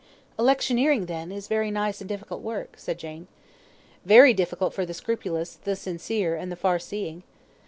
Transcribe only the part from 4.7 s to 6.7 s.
for the scrupulous, the sincere, and the